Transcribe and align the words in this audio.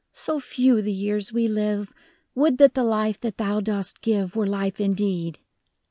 so 0.13 0.39
few 0.39 0.81
the 0.81 0.91
years 0.91 1.31
we 1.31 1.47
live, 1.47 1.93
Would 2.33 2.57
that 2.57 2.73
the 2.73 2.83
life 2.83 3.19
that 3.19 3.37
thou 3.37 3.59
dost 3.59 4.01
give 4.01 4.35
Were 4.35 4.47
life 4.47 4.81
indeed 4.81 5.37